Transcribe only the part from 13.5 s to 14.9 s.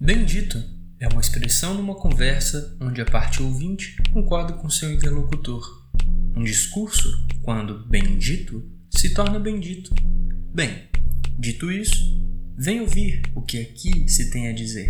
aqui se tem a dizer.